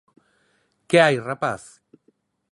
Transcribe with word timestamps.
¿Que 0.89 0.97
hai, 1.03 1.15
rapaz? 1.29 1.63